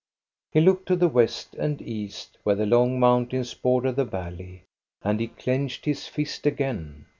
He 0.51 0.61
looked 0.61 0.87
to 0.87 0.95
the 0.95 1.07
west 1.07 1.53
and 1.53 1.79
east, 1.79 2.39
where 2.41 2.55
the 2.55 2.65
long 2.65 2.99
mountains 2.99 3.53
border 3.53 3.91
the 3.91 4.03
valley, 4.03 4.63
and 5.03 5.19
he 5.19 5.27
clenched 5.27 5.85
his 5.85 6.07
fist 6.07 6.47
again. 6.47 7.05